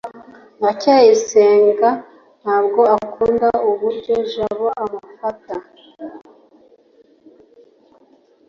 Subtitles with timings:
[0.59, 1.89] ndacyayisenga
[2.41, 5.55] ntabwo akunda uburyo jabo amufata